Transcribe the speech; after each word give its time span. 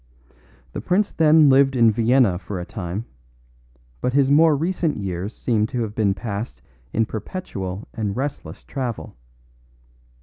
The 0.73 0.81
prince 0.81 1.13
then 1.13 1.47
lived 1.47 1.75
in 1.75 1.91
Vienna 1.91 2.39
for 2.39 2.59
a 2.59 2.65
time, 2.65 3.05
but 4.01 4.13
his 4.13 4.31
more 4.31 4.55
recent 4.57 4.97
years 4.97 5.31
seemed 5.35 5.69
to 5.69 5.83
have 5.83 5.93
been 5.93 6.15
passed 6.15 6.59
in 6.91 7.05
perpetual 7.05 7.87
and 7.93 8.17
restless 8.17 8.63
travel. 8.63 9.15